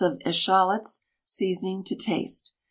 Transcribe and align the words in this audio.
of 0.03 0.19
eschalots, 0.25 1.01
seasoning 1.25 1.83
to 1.83 1.95
taste. 1.95 2.55